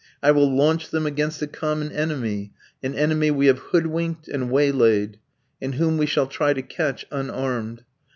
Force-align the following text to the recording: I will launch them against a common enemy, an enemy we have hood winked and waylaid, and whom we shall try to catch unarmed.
I 0.23 0.31
will 0.31 0.49
launch 0.51 0.89
them 0.89 1.05
against 1.05 1.43
a 1.43 1.47
common 1.47 1.91
enemy, 1.91 2.53
an 2.81 2.95
enemy 2.95 3.29
we 3.29 3.45
have 3.45 3.59
hood 3.59 3.85
winked 3.85 4.27
and 4.27 4.49
waylaid, 4.49 5.19
and 5.61 5.75
whom 5.75 5.99
we 5.99 6.07
shall 6.07 6.25
try 6.25 6.53
to 6.53 6.63
catch 6.63 7.05
unarmed. 7.11 7.83